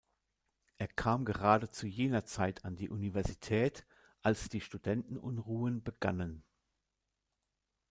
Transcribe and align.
Er 0.79 0.87
kam 0.87 1.25
gerade 1.25 1.69
zu 1.69 1.85
jener 1.85 2.25
Zeit 2.25 2.65
an 2.65 2.75
die 2.75 2.89
Universität, 2.89 3.85
als 4.23 4.49
die 4.49 4.59
Studentenunruhen 4.59 5.83
begannen. 5.83 6.43